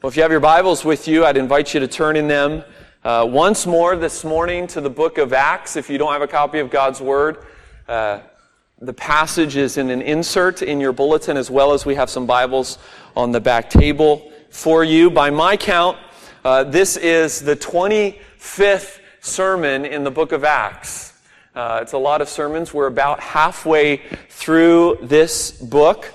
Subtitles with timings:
[0.00, 2.62] Well, if you have your Bibles with you, I'd invite you to turn in them
[3.02, 5.74] uh, once more this morning to the book of Acts.
[5.74, 7.38] If you don't have a copy of God's Word,
[7.88, 8.20] uh,
[8.80, 12.26] the passage is in an insert in your bulletin as well as we have some
[12.26, 12.78] Bibles
[13.16, 15.10] on the back table for you.
[15.10, 15.98] By my count,
[16.44, 21.12] uh, this is the 25th sermon in the book of Acts.
[21.56, 22.72] Uh, it's a lot of sermons.
[22.72, 23.96] We're about halfway
[24.28, 26.12] through this book.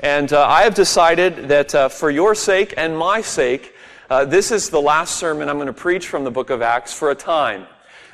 [0.00, 3.74] And uh, I have decided that uh, for your sake and my sake,
[4.10, 6.92] uh, this is the last sermon I'm going to preach from the book of Acts
[6.92, 7.66] for a time.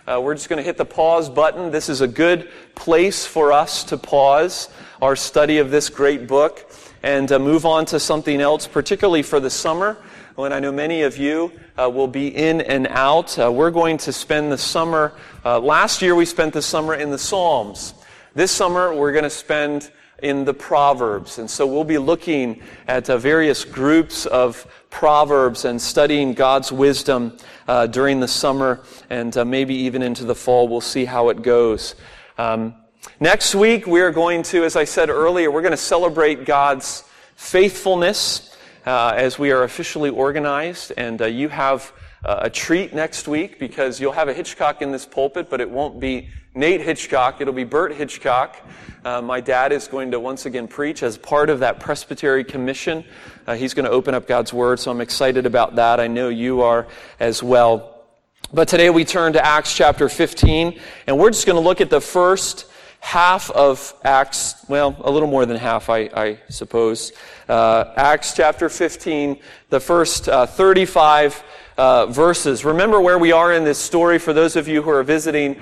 [0.07, 1.71] Uh, we're just going to hit the pause button.
[1.71, 4.69] This is a good place for us to pause
[5.01, 6.71] our study of this great book
[7.03, 9.97] and uh, move on to something else, particularly for the summer
[10.35, 13.39] when I know many of you uh, will be in and out.
[13.39, 15.13] Uh, we're going to spend the summer,
[15.45, 17.95] uh, last year we spent the summer in the Psalms.
[18.35, 19.91] This summer we're going to spend
[20.23, 21.39] in the Proverbs.
[21.39, 27.37] And so we'll be looking at uh, various groups of Proverbs and studying God's wisdom
[27.69, 30.69] uh, during the summer and uh, maybe even into the fall.
[30.69, 31.95] We'll see how it goes.
[32.39, 32.75] Um,
[33.21, 37.05] next week, we are going to, as I said earlier, we're going to celebrate God's
[37.37, 40.93] faithfulness uh, as we are officially organized.
[40.97, 41.93] And uh, you have
[42.25, 45.71] uh, a treat next week because you'll have a Hitchcock in this pulpit, but it
[45.71, 47.41] won't be Nate Hitchcock.
[47.41, 48.57] It'll be Bert Hitchcock.
[49.05, 53.05] Uh, my dad is going to once again preach as part of that presbytery commission.
[53.47, 56.01] Uh, he's going to open up God's Word, so I'm excited about that.
[56.01, 56.89] I know you are
[57.21, 58.03] as well.
[58.53, 61.89] But today we turn to Acts chapter 15, and we're just going to look at
[61.89, 62.67] the first
[62.99, 67.13] half of Acts, well, a little more than half, I, I suppose.
[67.49, 71.45] Uh, Acts chapter 15, the first uh, 35
[71.79, 72.65] uh, verses.
[72.65, 75.59] Remember where we are in this story for those of you who are visiting.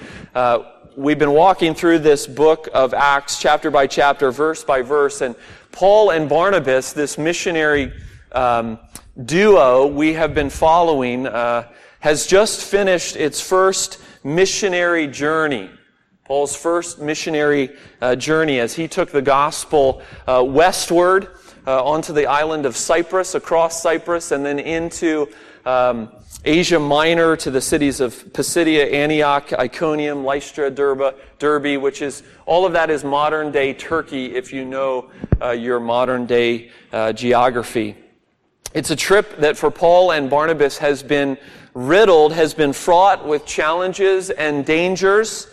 [0.98, 5.36] We've been walking through this book of Acts chapter by chapter, verse by verse, and
[5.70, 7.92] Paul and Barnabas, this missionary
[8.32, 8.80] um,
[9.24, 11.69] duo we have been following, uh,
[12.00, 15.70] has just finished its first missionary journey.
[16.25, 21.28] Paul's first missionary uh, journey as he took the gospel uh, westward
[21.69, 25.29] uh, onto the island of Cyprus, across Cyprus, and then into
[25.67, 26.09] um,
[26.43, 32.65] Asia Minor to the cities of Pisidia, Antioch, Iconium, Lystra, Derbe, Derbe, which is, all
[32.65, 35.11] of that is modern day Turkey if you know
[35.43, 37.95] uh, your modern day uh, geography.
[38.73, 41.37] It's a trip that for Paul and Barnabas has been
[41.75, 45.49] riddled, has been fraught with challenges and dangers,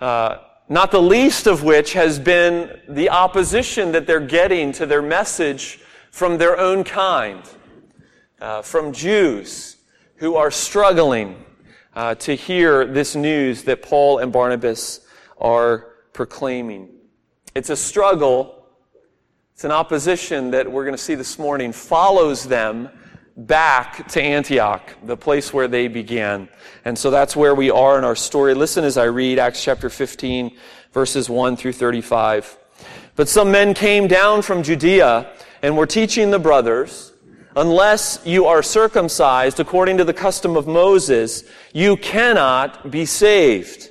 [0.00, 5.00] uh, not the least of which has been the opposition that they're getting to their
[5.00, 5.80] message
[6.10, 7.42] from their own kind
[8.40, 9.76] uh, from Jews
[10.16, 11.44] who are struggling
[11.94, 15.00] uh, to hear this news that Paul and Barnabas
[15.40, 16.90] are proclaiming.
[17.54, 18.66] It's a struggle.
[19.54, 22.90] It's an opposition that we're going to see this morning follows them
[23.38, 26.48] back to Antioch, the place where they began.
[26.84, 28.52] And so that's where we are in our story.
[28.52, 30.56] Listen as I read Acts chapter 15,
[30.92, 32.58] verses 1 through 35.
[33.14, 35.30] But some men came down from Judea
[35.62, 37.12] and were teaching the brothers
[37.56, 43.90] unless you are circumcised according to the custom of Moses, you cannot be saved.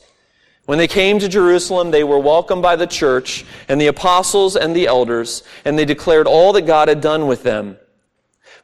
[0.71, 4.73] When they came to Jerusalem, they were welcomed by the church and the apostles and
[4.73, 7.75] the elders, and they declared all that God had done with them.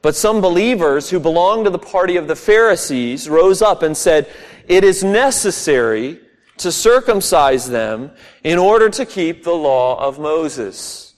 [0.02, 4.32] But some believers who belonged to the party of the Pharisees rose up and said,
[4.70, 6.22] It is necessary
[6.60, 11.14] to circumcise them in order to keep the law of Moses.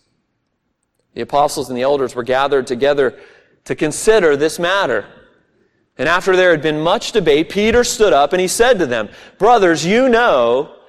[1.14, 3.20] The apostles and the elders were gathered together
[3.66, 5.06] to consider this matter.
[6.00, 9.10] And after there had been much debate, Peter stood up and he said to them,
[9.38, 10.78] Brothers, you know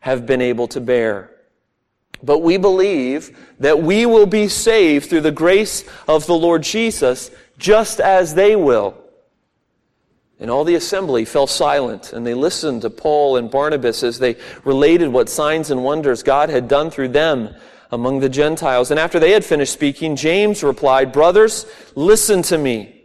[0.00, 1.30] have been able to bear.
[2.22, 7.30] But we believe that we will be saved through the grace of the Lord Jesus,
[7.58, 8.96] just as they will.
[10.38, 14.36] And all the assembly fell silent, and they listened to Paul and Barnabas as they
[14.64, 17.54] related what signs and wonders God had done through them
[17.90, 18.90] among the Gentiles.
[18.90, 22.99] And after they had finished speaking, James replied, Brothers, listen to me.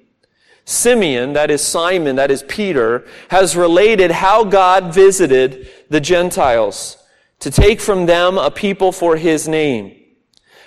[0.66, 6.98] Simeon, that is Simon, that is Peter, has related how God visited the Gentiles
[7.40, 9.96] to take from them a people for his name.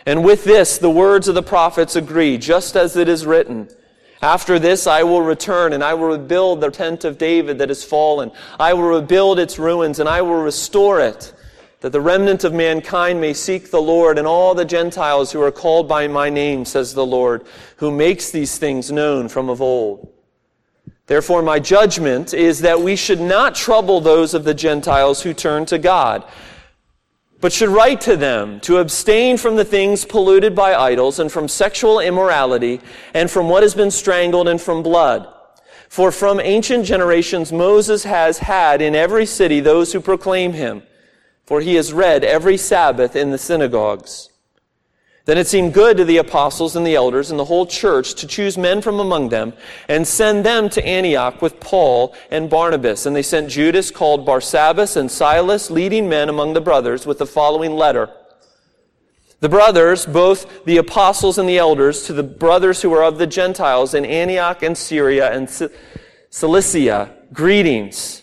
[0.06, 3.68] And with this, the words of the prophets agree, just as it is written.
[4.22, 7.84] After this, I will return and I will rebuild the tent of David that is
[7.84, 8.30] fallen.
[8.58, 11.34] I will rebuild its ruins and I will restore it
[11.80, 15.52] that the remnant of mankind may seek the Lord and all the Gentiles who are
[15.52, 17.44] called by my name, says the Lord,
[17.76, 20.12] who makes these things known from of old.
[21.06, 25.64] Therefore, my judgment is that we should not trouble those of the Gentiles who turn
[25.66, 26.24] to God,
[27.40, 31.46] but should write to them to abstain from the things polluted by idols and from
[31.46, 32.80] sexual immorality
[33.14, 35.32] and from what has been strangled and from blood.
[35.88, 40.82] For from ancient generations Moses has had in every city those who proclaim him
[41.48, 44.28] for he is read every Sabbath in the synagogues.
[45.24, 48.26] Then it seemed good to the apostles and the elders and the whole church to
[48.26, 49.54] choose men from among them
[49.88, 53.06] and send them to Antioch with Paul and Barnabas.
[53.06, 57.24] And they sent Judas called Barsabbas and Silas, leading men among the brothers, with the
[57.24, 58.10] following letter.
[59.40, 63.26] The brothers, both the apostles and the elders, to the brothers who are of the
[63.26, 65.48] Gentiles in Antioch and Syria and
[66.28, 68.22] Cilicia, greetings.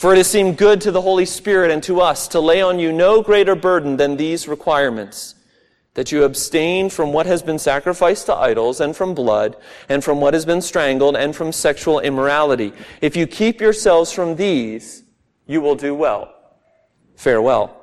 [0.00, 2.78] For it has seemed good to the Holy Spirit and to us to lay on
[2.78, 5.34] you no greater burden than these requirements
[5.92, 9.56] that you abstain from what has been sacrificed to idols, and from blood,
[9.90, 12.72] and from what has been strangled, and from sexual immorality.
[13.02, 15.04] If you keep yourselves from these,
[15.46, 16.34] you will do well.
[17.16, 17.76] Farewell.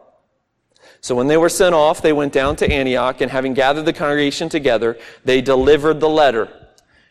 [1.01, 3.93] So when they were sent off, they went down to Antioch, and having gathered the
[3.93, 6.49] congregation together, they delivered the letter.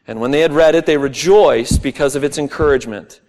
[0.09, 3.20] And when they had read it, they rejoiced because of its encouragement.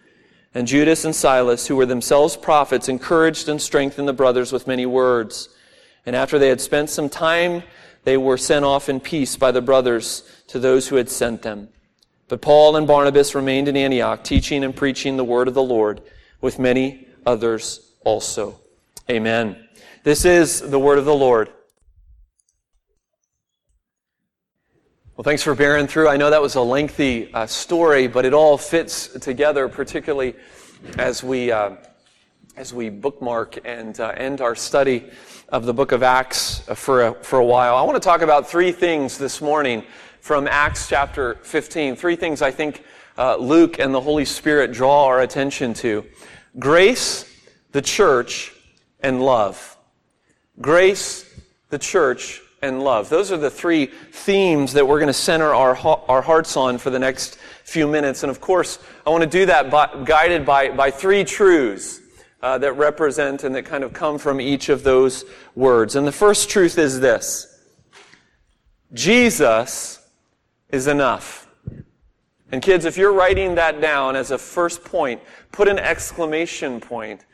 [0.57, 4.87] And Judas and Silas, who were themselves prophets, encouraged and strengthened the brothers with many
[4.87, 5.49] words.
[6.03, 7.61] And after they had spent some time,
[8.05, 11.69] they were sent off in peace by the brothers to those who had sent them.
[12.27, 16.01] But Paul and Barnabas remained in Antioch, teaching and preaching the word of the Lord
[16.41, 18.59] with many others also.
[19.11, 19.63] Amen.
[20.01, 21.51] This is the word of the Lord.
[25.17, 26.09] Well, thanks for bearing through.
[26.09, 30.35] I know that was a lengthy uh, story, but it all fits together, particularly
[30.99, 31.71] as we uh,
[32.55, 35.09] as we bookmark and uh, end our study
[35.49, 37.75] of the book of Acts for a, for a while.
[37.75, 39.83] I want to talk about three things this morning
[40.21, 41.95] from Acts chapter 15.
[41.95, 42.83] Three things I think
[43.17, 46.05] uh, Luke and the Holy Spirit draw our attention to:
[46.59, 47.25] grace,
[47.71, 48.53] the church,
[48.99, 49.77] and love.
[50.61, 51.25] Grace,
[51.69, 53.09] the church, and love.
[53.09, 56.89] Those are the three themes that we're going to center our, our hearts on for
[56.89, 58.23] the next few minutes.
[58.23, 62.01] And of course, I want to do that by, guided by, by three truths
[62.41, 65.25] uh, that represent and that kind of come from each of those
[65.55, 65.95] words.
[65.95, 67.61] And the first truth is this
[68.93, 69.99] Jesus
[70.69, 71.47] is enough.
[72.51, 75.21] And kids, if you're writing that down as a first point,
[75.51, 77.25] put an exclamation point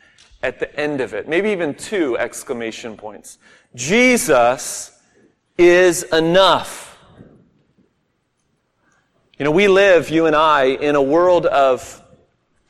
[0.41, 1.27] at the end of it.
[1.27, 3.37] Maybe even two exclamation points.
[3.75, 4.92] Jesus
[5.57, 6.97] is enough.
[9.37, 12.01] You know, we live, you and I, in a world of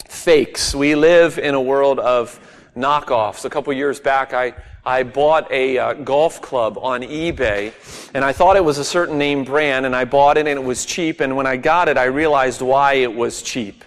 [0.07, 0.75] fakes.
[0.75, 2.39] We live in a world of
[2.75, 3.45] knockoffs.
[3.45, 4.53] A couple years back, I,
[4.85, 7.71] I bought a uh, golf club on eBay,
[8.13, 10.63] and I thought it was a certain name brand, and I bought it and it
[10.63, 13.85] was cheap, and when I got it, I realized why it was cheap.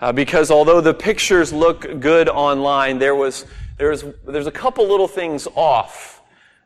[0.00, 3.44] Uh, because although the pictures look good online, there was,
[3.76, 6.19] there was, there's a couple little things off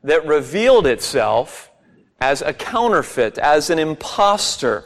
[0.04, 1.70] that revealed itself
[2.20, 4.84] as a counterfeit, as an impostor.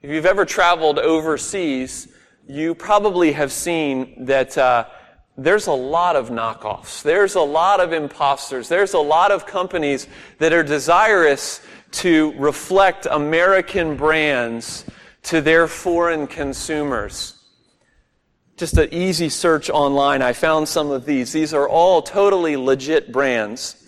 [0.00, 2.08] If you've ever traveled overseas,
[2.46, 4.86] you probably have seen that uh,
[5.36, 7.02] there's a lot of knockoffs.
[7.02, 8.68] There's a lot of imposters.
[8.68, 10.06] There's a lot of companies
[10.38, 14.84] that are desirous to reflect American brands
[15.24, 17.34] to their foreign consumers.
[18.56, 21.32] Just an easy search online, I found some of these.
[21.32, 23.87] These are all totally legit brands.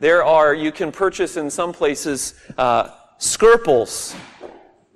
[0.00, 2.88] There are, you can purchase in some places, uh,
[3.18, 4.16] Skirples.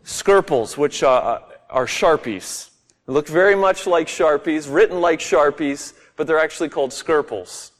[0.02, 2.70] Skirples, which uh, are Sharpies.
[3.06, 7.72] They look very much like Sharpies, written like Sharpies, but they're actually called Skirples.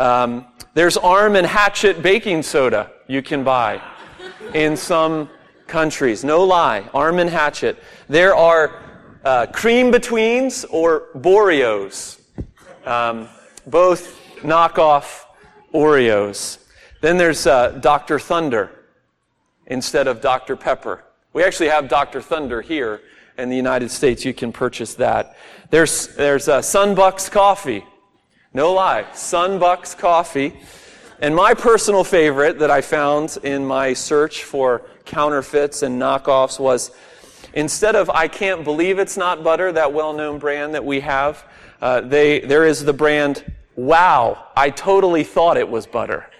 [0.00, 3.80] Um, there's Arm and Hatchet baking soda you can buy
[4.52, 5.30] in some
[5.68, 6.24] countries.
[6.24, 7.80] No lie, Arm and Hatchet.
[8.08, 8.82] There are
[9.24, 12.20] uh, cream betweens or Boreos,
[12.84, 13.28] um,
[13.64, 15.20] both knockoff
[15.72, 16.58] Oreos.
[17.04, 18.18] Then there's uh, Dr.
[18.18, 18.70] Thunder
[19.66, 20.56] instead of Dr.
[20.56, 21.04] Pepper.
[21.34, 22.22] We actually have Dr.
[22.22, 23.02] Thunder here
[23.36, 24.24] in the United States.
[24.24, 25.36] You can purchase that.
[25.68, 27.84] There's, there's uh, Sunbucks coffee.
[28.54, 30.54] No lie, Sunbucks coffee.
[31.20, 36.90] And my personal favorite that I found in my search for counterfeits and knockoffs was
[37.52, 41.44] instead of I can't believe it's not butter, that well known brand that we have,
[41.82, 43.44] uh, they, there is the brand
[43.76, 46.30] Wow, I totally thought it was butter.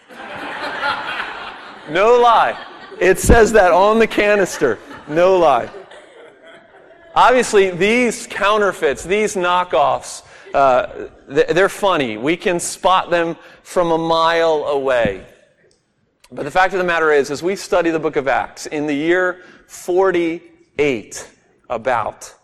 [1.91, 2.59] No lie.
[3.01, 4.79] It says that on the canister.
[5.09, 5.71] No lie.
[7.15, 10.23] Obviously, these counterfeits, these knockoffs,
[10.53, 12.17] uh, they're funny.
[12.17, 15.27] We can spot them from a mile away.
[16.33, 18.87] But the fact of the matter is, as we study the book of Acts, in
[18.87, 21.31] the year 48,
[21.71, 22.35] about,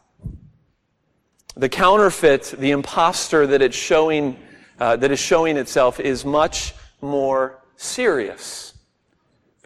[1.56, 4.38] the counterfeit, the impostor that it's showing,
[4.78, 8.69] uh, that is showing itself is much more serious.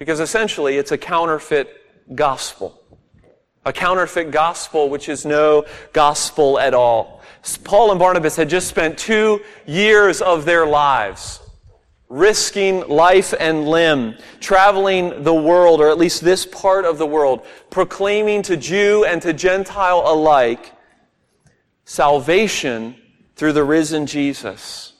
[0.05, 2.79] Because essentially, it's a counterfeit gospel.
[3.65, 7.23] A counterfeit gospel, which is no gospel at all.
[7.65, 11.41] Paul and Barnabas had just spent two years of their lives
[12.11, 17.47] risking life and limb, traveling the world, or at least this part of the world,
[17.71, 20.71] proclaiming to Jew and to Gentile alike
[21.87, 22.95] salvation
[23.37, 24.94] through the risen Jesus.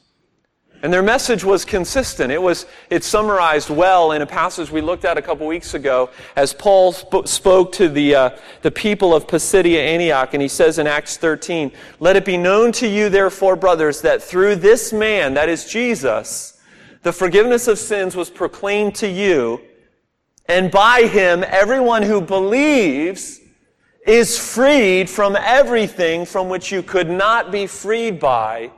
[0.83, 2.31] And their message was consistent.
[2.31, 6.09] It was, it summarized well in a passage we looked at a couple weeks ago
[6.35, 8.29] as Paul sp- spoke to the, uh,
[8.61, 10.33] the people of Pisidia Antioch.
[10.33, 14.21] And he says in Acts 13, Let it be known to you, therefore, brothers, that
[14.21, 16.59] through this man, that is Jesus,
[17.01, 19.61] the forgiveness of sins was proclaimed to you.
[20.47, 23.41] And by him, everyone who believes
[24.05, 28.71] is freed from everything from which you could not be freed by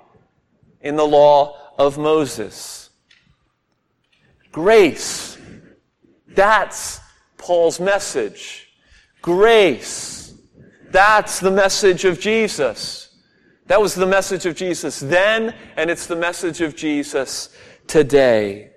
[0.82, 2.89] in the law of Moses.
[4.51, 5.38] Grace.
[6.27, 7.00] That's
[7.38, 8.69] Paul's message.
[9.22, 10.34] Grace.
[10.89, 13.15] That's the message of Jesus.
[13.67, 17.50] That was the message of Jesus then, and it's the message of Jesus
[17.86, 18.72] today.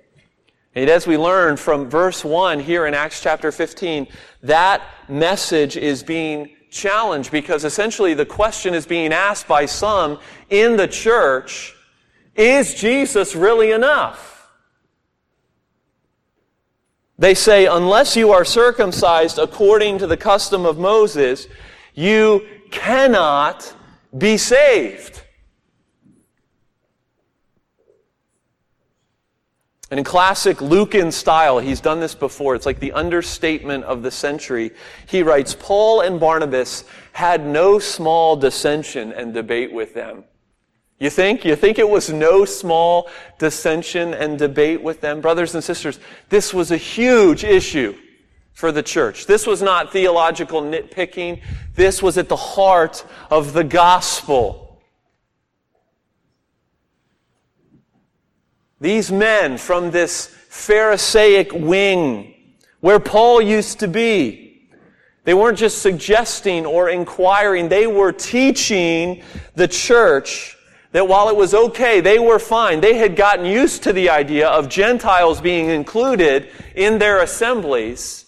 [0.74, 4.06] And as we learn from verse 1 here in Acts chapter 15,
[4.42, 10.18] that message is being challenged because essentially the question is being asked by some
[10.50, 11.74] in the church
[12.34, 14.48] is Jesus really enough?
[17.18, 21.48] They say, unless you are circumcised according to the custom of Moses,
[21.94, 23.74] you cannot
[24.16, 25.22] be saved.
[29.90, 32.54] And in classic Lucan style, he's done this before.
[32.54, 34.70] It's like the understatement of the century.
[35.06, 40.24] He writes, Paul and Barnabas had no small dissension and debate with them.
[41.00, 41.46] You think?
[41.46, 45.22] You think it was no small dissension and debate with them?
[45.22, 47.96] Brothers and sisters, this was a huge issue
[48.52, 49.24] for the church.
[49.24, 51.40] This was not theological nitpicking.
[51.74, 54.82] This was at the heart of the gospel.
[58.78, 62.34] These men from this Pharisaic wing,
[62.80, 64.68] where Paul used to be,
[65.24, 69.22] they weren't just suggesting or inquiring, they were teaching
[69.54, 70.58] the church
[70.92, 72.80] that while it was okay, they were fine.
[72.80, 78.26] They had gotten used to the idea of Gentiles being included in their assemblies.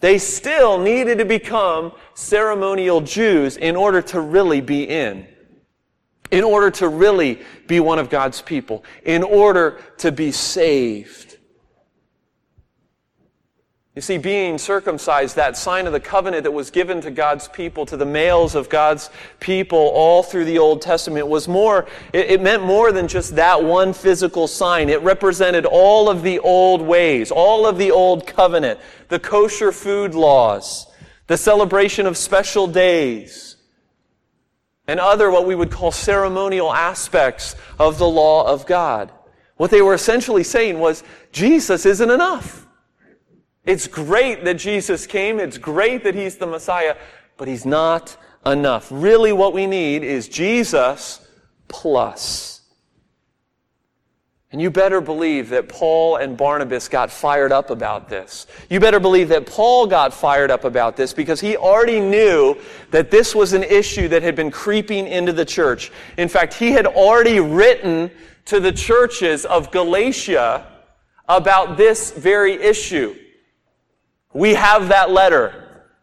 [0.00, 5.26] They still needed to become ceremonial Jews in order to really be in.
[6.30, 8.84] In order to really be one of God's people.
[9.04, 11.31] In order to be saved.
[13.94, 17.84] You see, being circumcised, that sign of the covenant that was given to God's people,
[17.84, 22.40] to the males of God's people all through the Old Testament was more, it, it,
[22.40, 24.88] meant more than just that one physical sign.
[24.88, 30.14] It represented all of the old ways, all of the old covenant, the kosher food
[30.14, 30.86] laws,
[31.26, 33.56] the celebration of special days,
[34.86, 39.12] and other what we would call ceremonial aspects of the law of God.
[39.58, 42.61] What they were essentially saying was, Jesus isn't enough.
[43.64, 45.38] It's great that Jesus came.
[45.38, 46.96] It's great that He's the Messiah,
[47.36, 48.88] but He's not enough.
[48.90, 51.26] Really, what we need is Jesus
[51.68, 52.60] plus.
[54.50, 58.46] And you better believe that Paul and Barnabas got fired up about this.
[58.68, 62.58] You better believe that Paul got fired up about this because he already knew
[62.90, 65.90] that this was an issue that had been creeping into the church.
[66.18, 68.10] In fact, he had already written
[68.44, 70.66] to the churches of Galatia
[71.28, 73.16] about this very issue.
[74.32, 75.58] We have that letter.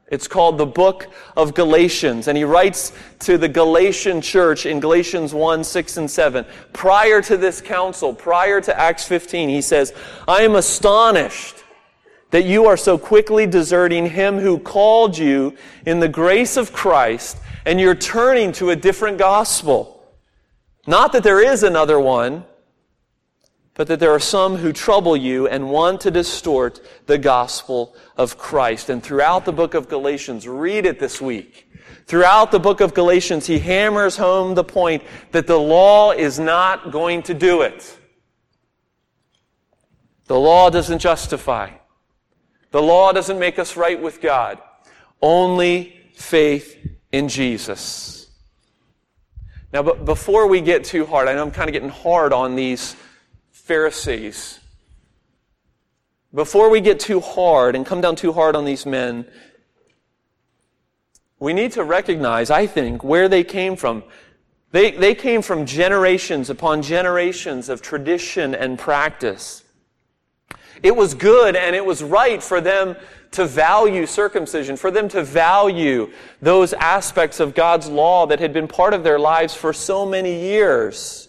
[0.07, 1.07] It's called the book
[1.37, 2.27] of Galatians.
[2.27, 6.45] And he writes to the Galatian church in Galatians 1, 6, and 7.
[6.73, 9.93] Prior to this council, prior to Acts 15, he says,
[10.27, 11.63] I am astonished
[12.31, 15.55] that you are so quickly deserting him who called you
[15.85, 20.03] in the grace of Christ and you're turning to a different gospel.
[20.87, 22.45] Not that there is another one,
[23.79, 28.37] but that there are some who trouble you and want to distort the gospel of
[28.37, 28.89] Christ.
[28.89, 31.71] And throughout the book of Galatians, read it this week.
[32.05, 36.91] Throughout the book of Galatians, he hammers home the point that the law is not
[36.91, 37.97] going to do it.
[40.25, 41.71] The law doesn't justify.
[42.71, 44.59] The law doesn't make us right with God.
[45.21, 48.29] Only faith in Jesus.
[49.71, 52.57] Now, but before we get too hard, I know I'm kind of getting hard on
[52.57, 52.97] these
[53.69, 54.59] Pharisees.
[56.33, 59.27] Before we get too hard and come down too hard on these men,
[61.37, 64.03] we need to recognize, I think, where they came from.
[64.71, 69.63] They, they came from generations upon generations of tradition and practice.
[70.81, 72.95] It was good and it was right for them
[73.33, 76.11] to value circumcision, for them to value
[76.41, 80.41] those aspects of God's law that had been part of their lives for so many
[80.41, 81.28] years.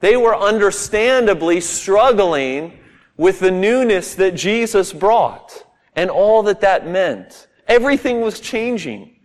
[0.00, 2.78] They were understandably struggling
[3.16, 5.64] with the newness that Jesus brought
[5.94, 7.48] and all that that meant.
[7.68, 9.20] Everything was changing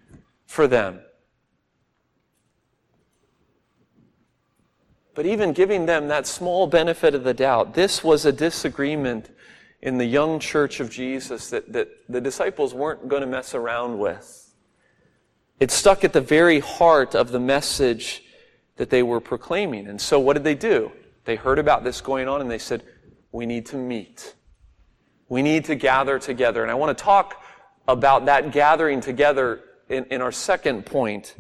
[0.46, 1.00] for them.
[5.14, 9.32] But even giving them that small benefit of the doubt, this was a disagreement
[9.82, 13.98] in the young church of Jesus that, that the disciples weren't going to mess around
[13.98, 14.54] with.
[15.58, 18.25] It stuck at the very heart of the message
[18.78, 19.88] that they were proclaiming.
[19.88, 20.92] And so what did they do?
[21.26, 22.84] They heard about this going on and they said,
[23.32, 24.34] we need to meet.
[25.28, 26.62] We need to gather together.
[26.62, 27.44] And I want to talk
[27.88, 31.36] about that gathering together in, in our second point.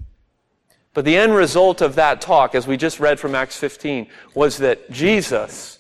[0.93, 4.57] But the end result of that talk, as we just read from Acts 15, was
[4.57, 5.79] that Jesus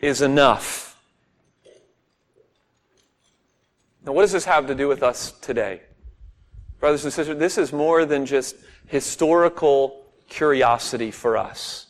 [0.00, 1.00] is enough.
[4.04, 5.80] Now, what does this have to do with us today?
[6.78, 11.86] Brothers and sisters, this is more than just historical curiosity for us.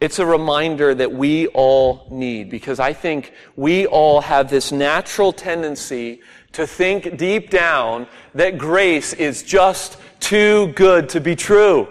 [0.00, 5.32] It's a reminder that we all need because I think we all have this natural
[5.32, 11.86] tendency to think deep down that grace is just too good to be true.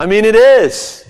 [0.00, 1.06] I mean, it is.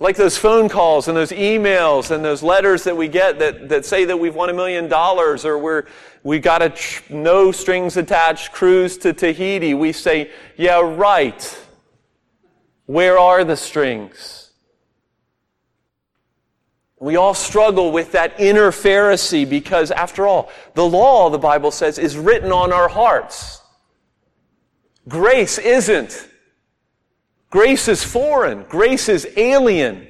[0.00, 3.84] Like those phone calls and those emails and those letters that we get that, that
[3.84, 5.84] say that we've won a million dollars or we're,
[6.22, 9.74] we got a tr- no strings attached cruise to Tahiti.
[9.74, 11.66] We say, yeah, right.
[12.86, 14.50] Where are the strings?
[16.98, 21.98] We all struggle with that inner Pharisee because, after all, the law, the Bible says,
[21.98, 23.62] is written on our hearts.
[25.08, 26.28] Grace isn't.
[27.48, 28.64] Grace is foreign.
[28.64, 30.06] Grace is alien.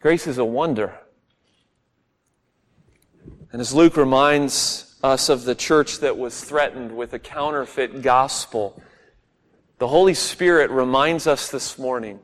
[0.00, 0.94] Grace is a wonder.
[3.52, 8.82] And as Luke reminds us of the church that was threatened with a counterfeit gospel,
[9.78, 12.18] the Holy Spirit reminds us this morning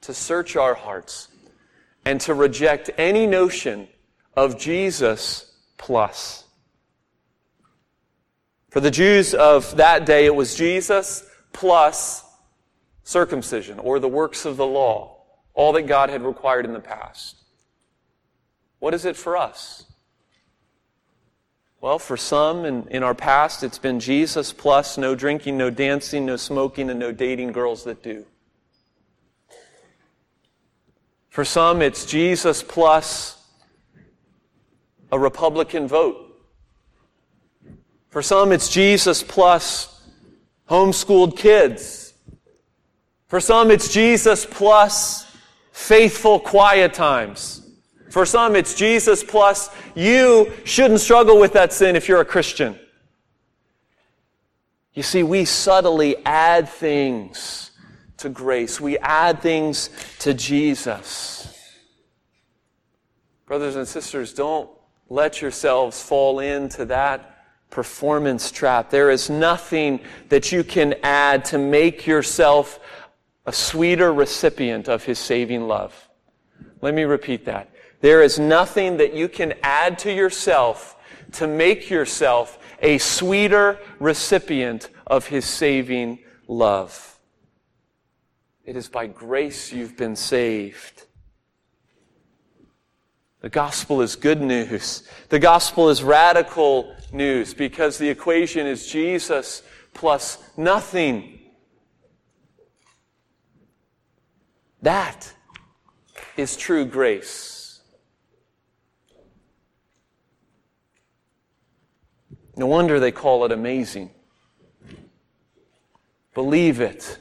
[0.00, 1.28] to search our hearts
[2.04, 3.88] and to reject any notion
[4.36, 6.44] of Jesus plus.
[8.70, 12.24] For the Jews of that day, it was Jesus plus
[13.04, 17.36] circumcision or the works of the law, all that God had required in the past.
[18.78, 19.91] What is it for us?
[21.82, 26.24] Well, for some in, in our past, it's been Jesus plus no drinking, no dancing,
[26.24, 28.24] no smoking, and no dating girls that do.
[31.28, 33.36] For some, it's Jesus plus
[35.10, 36.40] a Republican vote.
[38.10, 40.08] For some, it's Jesus plus
[40.70, 42.14] homeschooled kids.
[43.26, 45.36] For some, it's Jesus plus
[45.72, 47.61] faithful quiet times.
[48.12, 52.78] For some, it's Jesus plus you shouldn't struggle with that sin if you're a Christian.
[54.92, 57.70] You see, we subtly add things
[58.18, 58.78] to grace.
[58.78, 61.58] We add things to Jesus.
[63.46, 64.68] Brothers and sisters, don't
[65.08, 68.90] let yourselves fall into that performance trap.
[68.90, 72.78] There is nothing that you can add to make yourself
[73.46, 76.10] a sweeter recipient of his saving love.
[76.82, 77.71] Let me repeat that.
[78.02, 80.96] There is nothing that you can add to yourself
[81.32, 87.20] to make yourself a sweeter recipient of his saving love.
[88.64, 91.04] It is by grace you've been saved.
[93.40, 95.08] The gospel is good news.
[95.28, 99.62] The gospel is radical news because the equation is Jesus
[99.94, 101.38] plus nothing.
[104.80, 105.32] That
[106.36, 107.61] is true grace.
[112.56, 114.10] No wonder they call it amazing.
[116.34, 117.18] Believe it.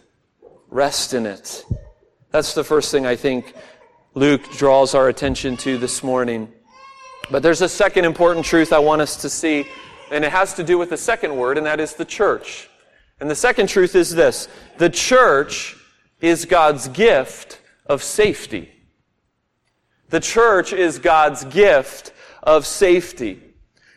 [0.69, 1.65] Rest in it.
[2.31, 3.53] That's the first thing I think
[4.13, 6.51] Luke draws our attention to this morning.
[7.29, 9.65] But there's a second important truth I want us to see,
[10.11, 12.69] and it has to do with the second word, and that is the church.
[13.19, 15.75] And the second truth is this the church
[16.19, 18.69] is God's gift of safety.
[20.09, 22.11] The church is God's gift
[22.43, 23.41] of safety.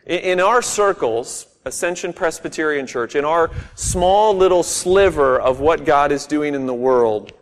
[0.07, 6.27] In our circles, Ascension Presbyterian Church, in our small little sliver of what God is
[6.27, 7.33] doing in the world,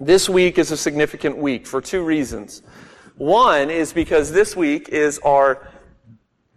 [0.00, 2.62] this week is a significant week for two reasons.
[3.18, 5.68] One is because this week is our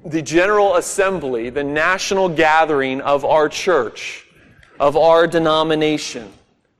[0.04, 4.28] the General Assembly, the national gathering of our church,
[4.80, 6.32] of our denomination.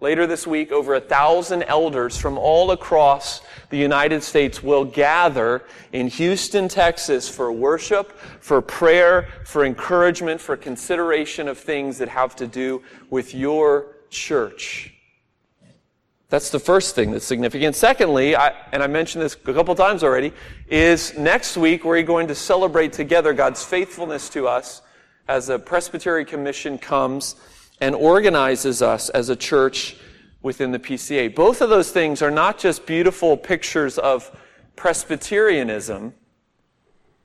[0.02, 5.64] Later this week, over a thousand elders from all across the United States will gather
[5.94, 12.36] in Houston, Texas for worship, for prayer, for encouragement, for consideration of things that have
[12.36, 14.94] to do with your church.
[16.28, 17.76] That's the first thing that's significant.
[17.76, 20.34] Secondly, I, and I mentioned this a couple times already,
[20.68, 24.82] is next week we're going to celebrate together God's faithfulness to us
[25.30, 27.36] as the Presbytery Commission comes
[27.82, 29.98] and organizes us as a church
[30.42, 31.34] within the PCA.
[31.34, 34.36] Both of those things are not just beautiful pictures of
[34.76, 36.14] Presbyterianism,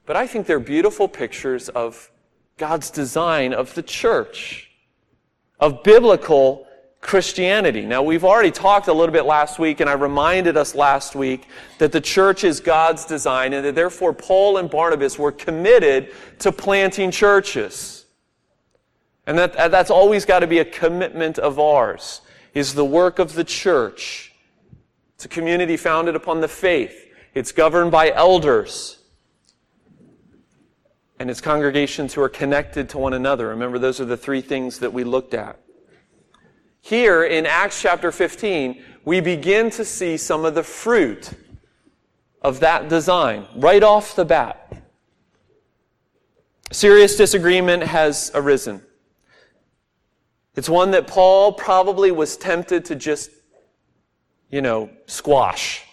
[0.06, 2.10] but I think they're beautiful pictures of
[2.56, 4.70] God's design of the church,
[5.58, 6.66] of biblical
[7.00, 7.86] Christianity.
[7.86, 11.46] Now, we've already talked a little bit last week, and I reminded us last week
[11.78, 16.52] that the church is God's design, and that therefore Paul and Barnabas were committed to
[16.52, 17.99] planting churches.
[19.26, 22.20] And that, uh, that's always got to be a commitment of ours,
[22.54, 24.34] is the work of the church.
[25.14, 27.08] It's a community founded upon the faith.
[27.34, 28.98] It's governed by elders.
[31.18, 33.48] And it's congregations who are connected to one another.
[33.48, 35.60] Remember, those are the three things that we looked at.
[36.80, 41.30] Here in Acts chapter 15, we begin to see some of the fruit
[42.42, 44.82] of that design right off the bat.
[46.72, 48.82] Serious disagreement has arisen.
[50.56, 53.30] It's one that Paul probably was tempted to just,
[54.50, 55.84] you know, squash.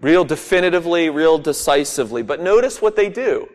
[0.00, 2.22] Real definitively, real decisively.
[2.22, 3.48] But notice what they do.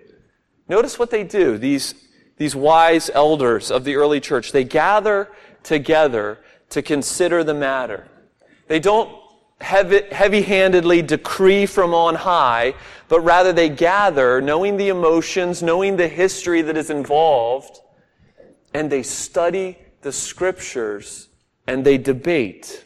[0.68, 1.58] Notice what they do.
[1.58, 1.96] These,
[2.38, 5.30] these wise elders of the early church, they gather
[5.64, 8.08] together to consider the matter.
[8.68, 9.10] They don't
[9.62, 12.76] heavy handedly decree from on high,
[13.08, 17.80] but rather they gather, knowing the emotions, knowing the history that is involved,
[18.74, 21.30] and they study the scriptures
[21.66, 22.86] and they debate.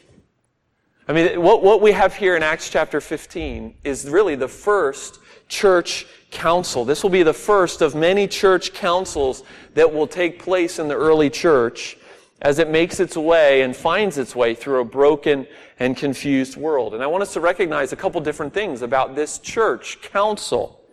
[1.05, 5.19] I mean, what, what we have here in Acts chapter 15 is really the first
[5.49, 6.85] church council.
[6.85, 10.95] This will be the first of many church councils that will take place in the
[10.95, 11.97] early church
[12.41, 15.45] as it makes its way and finds its way through a broken
[15.79, 16.93] and confused world.
[16.93, 20.85] And I want us to recognize a couple different things about this church council.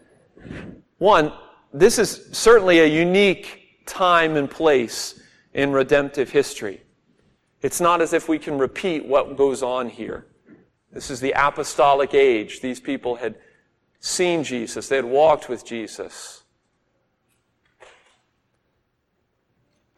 [0.99, 1.33] One,
[1.73, 5.21] this is certainly a unique time and place
[5.57, 6.83] in redemptive history.
[7.63, 10.27] It's not as if we can repeat what goes on here.
[10.93, 12.61] This is the apostolic age.
[12.61, 13.37] These people had
[13.99, 16.45] seen Jesus, they had walked with Jesus.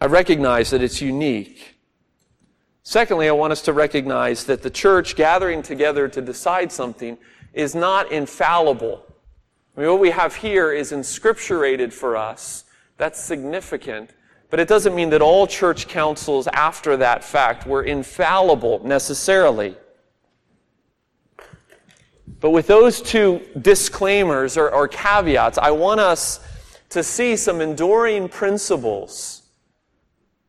[0.01, 1.77] I recognize that it's unique.
[2.85, 7.19] Secondly, I want us to recognize that the church gathering together to decide something
[7.53, 9.05] is not infallible.
[9.77, 12.65] I mean, what we have here is inscripturated for us.
[12.97, 14.15] That's significant.
[14.51, 19.77] But it doesn't mean that all church councils after that fact were infallible necessarily.
[22.41, 26.41] But with those two disclaimers or, or, caveats, I want us
[26.91, 29.43] to see some enduring principles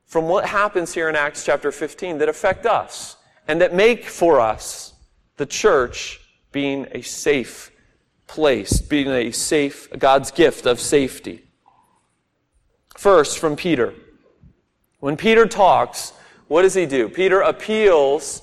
[0.05, 4.39] from what happens here in Acts chapter 15 that affect us and that make for
[4.39, 4.93] us
[5.37, 6.19] the church
[6.51, 7.71] being a safe
[8.27, 11.48] place, being a safe, God's gift of safety.
[12.99, 13.93] First, from Peter.
[14.99, 16.11] When Peter talks,
[16.49, 17.07] what does he do?
[17.07, 18.41] Peter appeals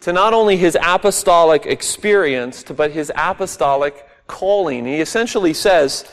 [0.00, 4.84] to not only his apostolic experience, but his apostolic calling.
[4.84, 6.10] He essentially says,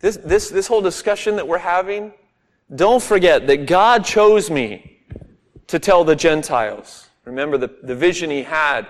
[0.00, 2.14] this, this, this whole discussion that we're having,
[2.74, 5.04] don't forget that God chose me
[5.68, 7.08] to tell the Gentiles.
[7.24, 8.88] Remember the, the vision he had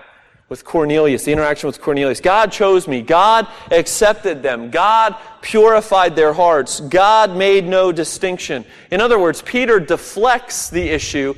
[0.49, 2.19] with Cornelius, the interaction with Cornelius.
[2.19, 3.01] God chose me.
[3.01, 4.69] God accepted them.
[4.69, 6.79] God purified their hearts.
[6.79, 8.65] God made no distinction.
[8.91, 11.33] In other words, Peter deflects the issue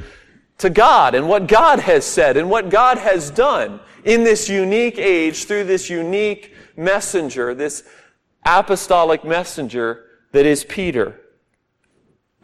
[0.57, 4.97] to God and what God has said and what God has done in this unique
[4.97, 7.83] age through this unique messenger, this
[8.45, 11.19] apostolic messenger that is Peter.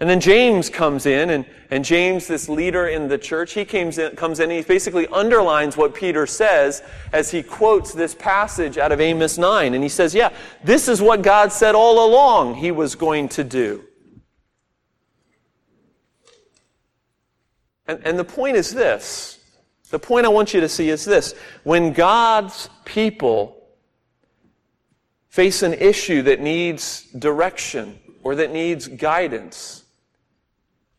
[0.02, 4.00] And then James comes in, and, and James, this leader in the church, he comes
[4.00, 6.82] in, comes in and he basically underlines what Peter says
[7.14, 9.76] as he quotes this passage out of Amos 9.
[9.76, 10.34] And he says, Yeah,
[10.64, 13.84] this is what God said all along he was going to do.
[17.86, 19.38] And, and the point is this
[19.92, 23.56] the point I want you to see is this when God's people
[25.30, 29.81] face an issue that needs direction or that needs guidance,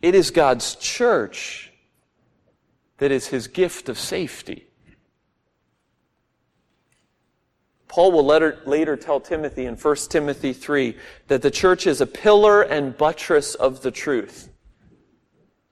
[0.02, 1.72] it is God's church
[2.98, 4.66] that is his gift of safety.
[7.88, 10.96] Paul will later, later, tell Timothy in 1 Timothy 3
[11.28, 14.48] that the church is a pillar and buttress of the truth.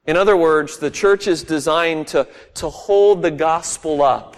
[0.06, 4.36] In other words, the church is designed to, to hold the gospel up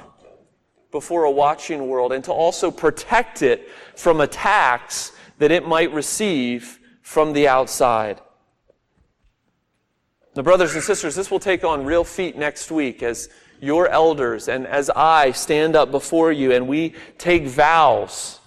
[0.92, 6.78] before a watching world and to also protect it from attacks that it might receive
[7.00, 8.20] from the outside.
[10.34, 13.28] Now, brothers and sisters, this will take on real feet next week as
[13.60, 18.40] your elders and as I stand up before you and we take vows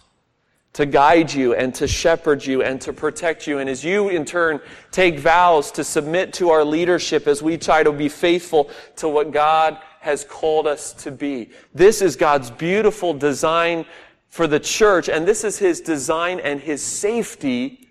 [0.74, 3.60] to guide you and to shepherd you and to protect you.
[3.60, 4.60] And as you, in turn,
[4.92, 9.32] take vows to submit to our leadership as we try to be faithful to what
[9.32, 11.52] God has called us to be.
[11.74, 13.86] This is God's beautiful design
[14.28, 17.88] for the church, and this is His design and His safety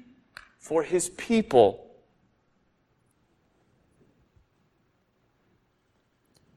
[0.59, 1.84] for His people.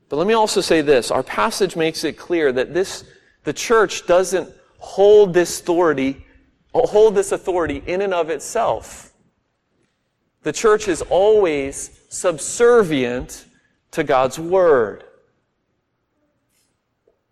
[0.10, 1.12] But let me also say this.
[1.12, 3.04] Our passage makes it clear that this,
[3.44, 6.26] the church doesn't hold this authority,
[6.74, 9.14] hold this authority in and of itself.
[10.44, 13.46] The church is always subservient
[13.92, 15.04] to God's word.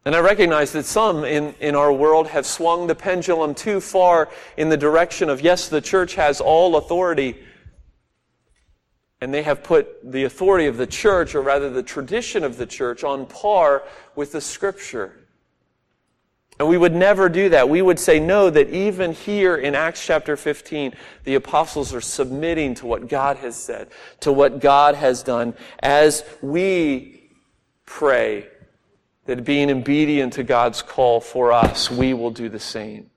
[0.04, 4.30] And I recognize that some in, in our world have swung the pendulum too far
[4.56, 7.38] in the direction of, yes, the church has all authority.
[9.22, 12.66] And they have put the authority of the church, or rather the tradition of the
[12.66, 13.84] church, on par
[14.16, 15.26] with the scripture.
[16.60, 17.68] And we would never do that.
[17.68, 20.94] We would say, no, that even here in Acts chapter 15,
[21.26, 23.90] the apostles are submitting to what God has said,
[24.22, 27.30] to what God has done, as we
[27.86, 28.48] pray
[29.26, 33.10] that being obedient to God's call for us, we will do the same.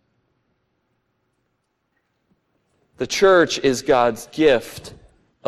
[2.97, 4.95] The church is God's gift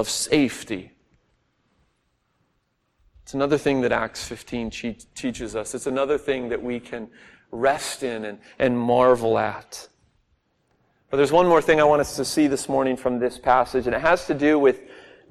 [0.01, 0.91] of safety.
[3.23, 4.71] It's another thing that Acts 15
[5.15, 5.75] teaches us.
[5.75, 7.09] It's another thing that we can
[7.53, 9.89] rest in and, and marvel at.
[11.11, 13.87] But there's one more thing I want us to see this morning from this passage,
[13.87, 14.81] and it has to do with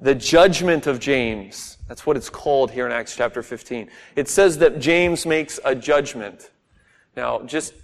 [0.00, 1.76] the judgment of James.
[1.88, 3.90] That's what it's called here in Acts chapter 15.
[4.16, 6.50] It says that James makes a judgment.
[7.16, 7.74] Now, just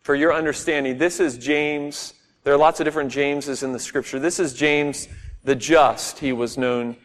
[0.00, 2.14] for your understanding, this is James.
[2.42, 4.18] There are lots of different Jameses in the scripture.
[4.18, 5.06] This is James
[5.44, 6.96] the just, he was known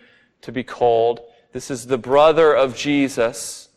[0.41, 1.21] to be called.
[1.54, 3.69] This is the brother of Jesus.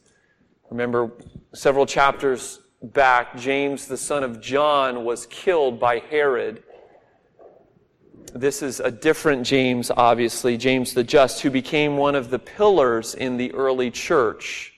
[0.70, 1.12] Remember,
[1.54, 6.62] several chapters back, James, the son of John, was killed by Herod.
[8.34, 13.14] This is a different James, obviously, James the Just, who became one of the pillars
[13.14, 14.74] in the early church.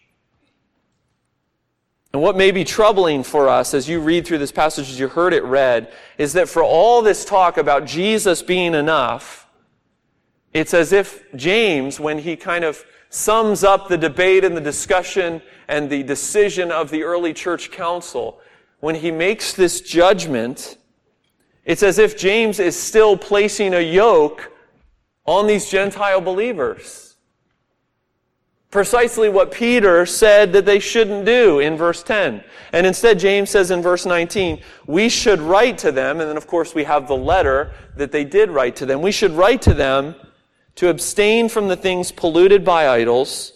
[2.12, 5.09] And what may be troubling for us as you read through this passage, as you
[5.09, 9.39] heard it read, is that for all this talk about Jesus being enough,
[10.53, 15.43] it's as if James, when he kind of sums up the debate and the discussion
[15.69, 18.41] and the decision of the early church council,
[18.81, 20.79] when he makes this judgment,
[21.65, 24.51] it's as if James is still placing a yoke
[25.27, 27.17] on these Gentile believers.
[28.71, 32.43] Precisely what Peter said that they shouldn't do in verse 10.
[32.73, 36.47] And instead, James says in verse 19, we should write to them, and then of
[36.47, 39.03] course we have the letter that they did write to them.
[39.03, 40.15] We should write to them
[40.81, 43.53] to abstain from the things polluted by idols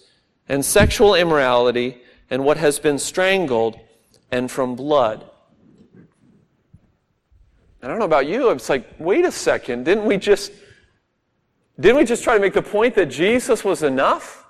[0.47, 1.97] and sexual immorality
[2.29, 3.81] and what has been strangled,
[4.31, 5.25] and from blood.
[7.83, 10.53] I don't know about you, it's like, wait a second, didn't we just
[11.81, 14.45] Didn't we just try to make the point that Jesus was enough?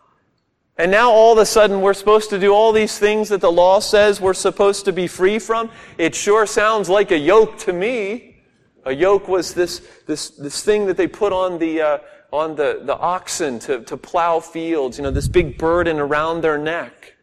[0.76, 3.52] And now all of a sudden we're supposed to do all these things that the
[3.52, 5.70] law says we're supposed to be free from?
[5.96, 8.42] It sure sounds like a yoke to me.
[8.84, 11.98] A yoke was this, this, this thing that they put on the, uh,
[12.34, 16.58] on the, the oxen to, to plow fields, you know, this big burden around their
[16.58, 17.14] neck.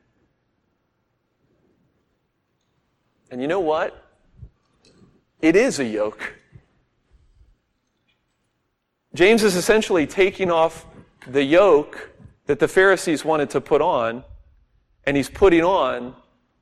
[3.30, 4.06] And you know what?
[5.42, 6.36] It is a yoke.
[9.14, 10.86] James is essentially taking off
[11.28, 12.12] the yoke
[12.46, 14.24] that the Pharisees wanted to put on,
[15.06, 16.16] and he's putting on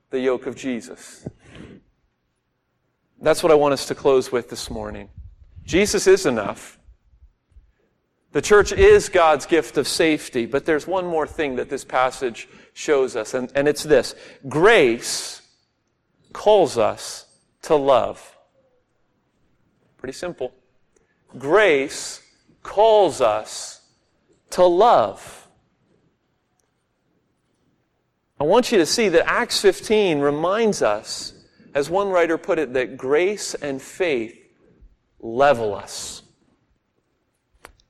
[0.10, 1.28] the yoke of Jesus.
[3.22, 5.10] That's what I want us to close with this morning.
[5.66, 6.79] Jesus is enough.
[8.32, 12.48] The church is God's gift of safety, but there's one more thing that this passage
[12.74, 14.14] shows us, and, and it's this.
[14.48, 15.42] Grace
[16.32, 17.26] calls us
[17.64, 18.38] to love.
[19.98, 20.54] Pretty simple.
[21.38, 22.22] Grace
[22.62, 23.82] calls us
[24.52, 25.48] to love.
[28.40, 31.34] I want you to see that Acts 15 reminds us,
[31.74, 34.38] as one writer put it, that grace and faith
[35.20, 36.22] level us.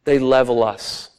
[0.10, 1.12] They level us.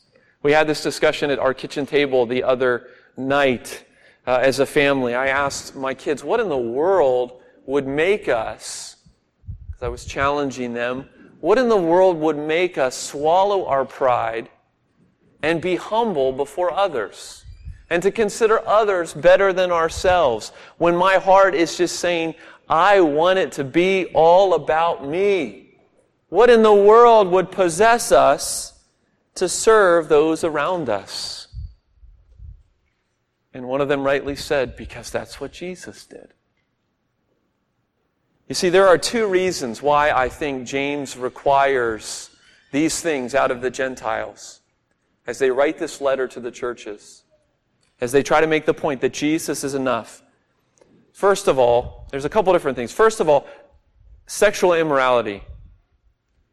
[0.42, 3.85] We had this discussion at our kitchen table the other night
[4.26, 5.14] uh, as a family.
[5.14, 8.96] I asked my kids, what in the world would make us,
[9.68, 14.48] because I was challenging them, what in the world would make us swallow our pride
[15.40, 17.44] and be humble before others?
[17.90, 22.35] And to consider others better than ourselves when my heart is just saying,
[22.68, 25.79] I want it to be all about me.
[26.29, 28.79] What in the world would possess us
[29.35, 31.49] to serve those around us?
[33.53, 36.35] And one of them rightly said, because that's what Jesus did.
[38.49, 42.31] You see, there are two reasons why I think James requires
[42.73, 44.61] these things out of the Gentiles
[45.27, 47.23] as they write this letter to the churches,
[48.01, 50.23] as they try to make the point that Jesus is enough.
[51.12, 52.93] First of all, there's a couple different things.
[52.93, 53.47] First of all,
[54.27, 55.43] sexual immorality.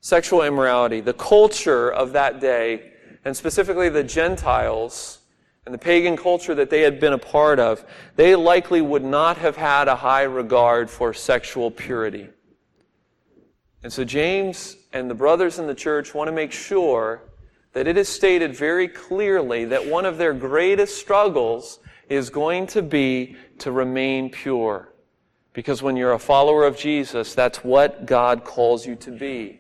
[0.08, 1.02] Sexual immorality.
[1.02, 2.94] The culture of that day,
[3.26, 5.20] and specifically the Gentiles,
[5.66, 7.84] and the pagan culture that they had been a part of,
[8.16, 12.30] they likely would not have had a high regard for sexual purity.
[13.84, 17.24] And so James and the brothers in the church want to make sure
[17.74, 22.82] that it is stated very clearly that one of their greatest struggles is going to
[22.82, 24.88] be to remain pure.
[25.52, 29.60] Because when you're a follower of Jesus, that's what God calls you to be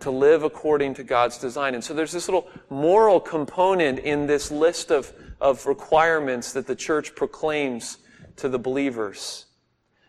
[0.00, 1.74] to live according to God's design.
[1.74, 6.76] And so there's this little moral component in this list of, of requirements that the
[6.76, 7.98] church proclaims
[8.36, 9.46] to the believers.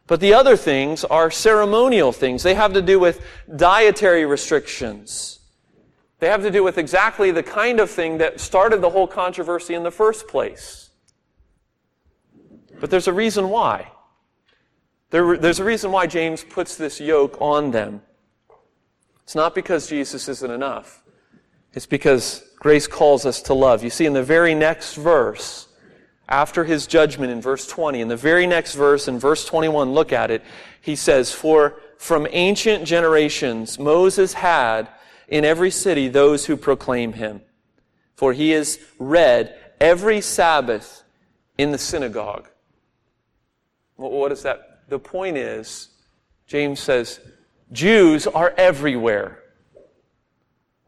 [0.06, 2.43] But the other things are ceremonial things.
[2.43, 3.23] They have to do with
[3.56, 5.39] dietary restrictions.
[6.19, 9.73] They have to do with exactly the kind of thing that started the whole controversy
[9.73, 10.89] in the first place.
[12.80, 13.91] But there's a reason why.
[15.12, 18.02] There, there's a reason why James puts this yoke on them.
[19.30, 21.04] It's not because Jesus isn't enough.
[21.74, 23.84] It's because grace calls us to love.
[23.84, 25.68] You see, in the very next verse,
[26.28, 30.12] after his judgment in verse 20, in the very next verse, in verse 21, look
[30.12, 30.44] at it,
[30.82, 34.89] he says, For from ancient generations Moses had
[35.28, 37.42] in every city those who proclaim him.
[38.15, 41.04] For he is read every Sabbath
[41.56, 42.50] in the synagogue.
[43.96, 44.89] Well, What is that?
[44.89, 45.89] The point is,
[46.48, 47.20] James says,
[47.71, 49.43] Jews are everywhere.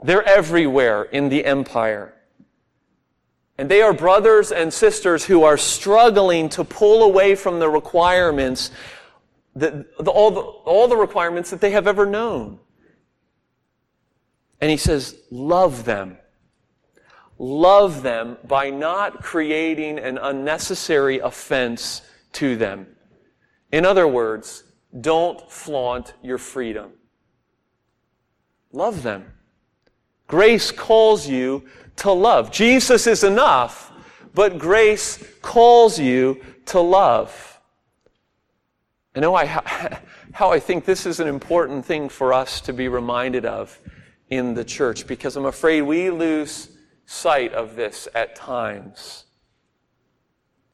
[0.03, 2.13] They're everywhere in the empire.
[3.57, 8.71] And they are brothers and sisters who are struggling to pull away from the requirements,
[9.55, 12.59] that, the, all, the, all the requirements that they have ever known.
[14.59, 16.17] And he says, love them.
[17.37, 22.01] Love them by not creating an unnecessary offense
[22.33, 22.87] to them.
[23.71, 24.63] In other words,
[24.99, 26.91] don't flaunt your freedom.
[28.71, 29.25] Love them.
[30.27, 31.63] Grace calls you
[31.97, 32.51] to love.
[32.51, 33.91] Jesus is enough,
[34.33, 37.59] but grace calls you to love.
[39.15, 39.45] You know I,
[40.33, 43.77] how I think this is an important thing for us to be reminded of
[44.29, 46.69] in the church because I'm afraid we lose
[47.05, 49.25] sight of this at times.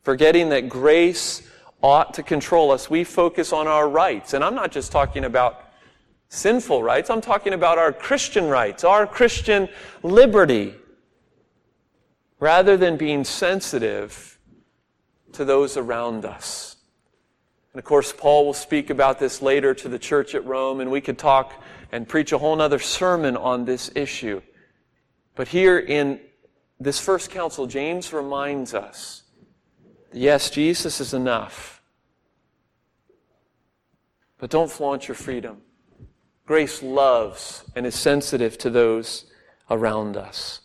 [0.04, 1.42] Forgetting that grace
[1.82, 2.90] ought to control us.
[2.90, 4.34] We focus on our rights.
[4.34, 5.64] And I'm not just talking about
[6.30, 9.70] sinful rights, I'm talking about our Christian rights, our Christian
[10.04, 10.76] liberty,
[12.40, 14.38] rather than being sensitive
[15.32, 16.76] to those around us.
[17.72, 20.92] And of course, Paul will speak about this later to the church at Rome, and
[20.92, 21.54] we could talk
[21.92, 24.42] and preach a whole other sermon on this issue.
[25.36, 26.20] But here in
[26.80, 29.24] this first council, James reminds us
[30.14, 31.82] yes, Jesus is enough.
[34.38, 35.62] But don't flaunt your freedom.
[36.46, 39.26] Grace loves and is sensitive to those
[39.70, 40.62] around us.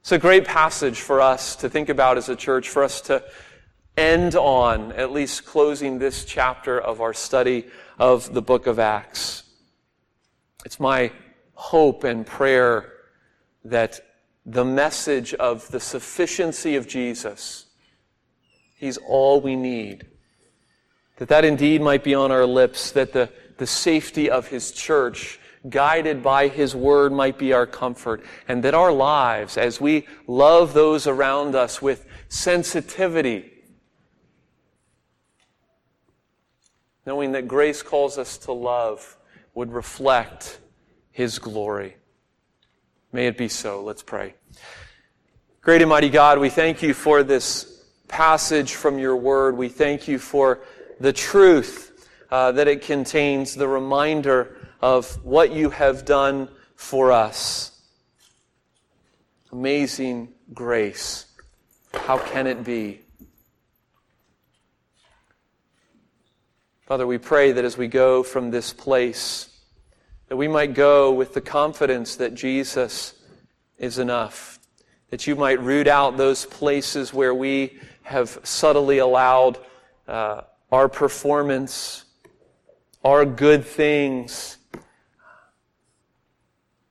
[0.00, 3.22] It's a great passage for us to think about as a church, for us to
[3.96, 7.66] end on, at least closing this chapter of our study
[7.98, 9.42] of the book of Acts.
[10.64, 11.12] It's my
[11.54, 12.92] hope and prayer
[13.64, 14.00] that
[14.46, 17.66] the message of the sufficiency of Jesus,
[18.80, 20.06] He's all we need,
[21.18, 23.28] that that indeed might be on our lips, that the,
[23.58, 28.72] the safety of His church, guided by His word, might be our comfort, and that
[28.72, 33.52] our lives, as we love those around us with sensitivity,
[37.04, 39.18] knowing that grace calls us to love,
[39.52, 40.58] would reflect
[41.10, 41.96] His glory.
[43.12, 43.82] May it be so.
[43.82, 44.36] Let's pray.
[45.60, 47.69] Great and mighty God, we thank you for this
[48.10, 49.56] passage from your word.
[49.56, 50.60] We thank you for
[50.98, 57.80] the truth uh, that it contains, the reminder of what you have done for us.
[59.52, 61.26] Amazing grace.
[61.94, 63.00] How can it be?
[66.86, 69.48] Father, we pray that as we go from this place,
[70.28, 73.14] that we might go with the confidence that Jesus
[73.78, 74.58] is enough.
[75.10, 79.58] That you might root out those places where we have subtly allowed
[80.08, 80.42] uh,
[80.72, 82.04] our performance,
[83.04, 84.56] our good things,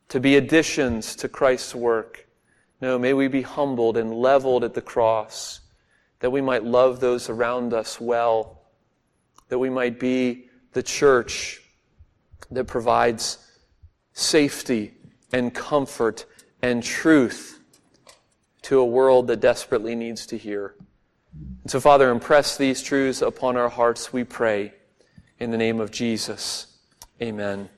[0.10, 2.28] to be additions to Christ's work.
[2.82, 5.62] No, may we be humbled and leveled at the cross,
[6.20, 8.62] that we might love those around us well,
[9.49, 11.62] that we might be the church
[12.51, 13.38] that provides
[14.14, 14.93] safety
[15.32, 16.26] and comfort
[16.62, 17.60] and truth
[18.64, 20.76] to a world that desperately needs to hear.
[21.64, 24.74] And so, Father, impress these truths upon our hearts, we pray.
[25.40, 26.78] In the name of Jesus,
[27.22, 27.70] amen.